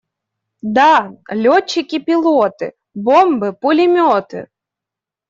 Да! 0.77 0.87
Летчики-пилоты! 1.43 2.67
Бомбы-пулеметы! 3.05 4.41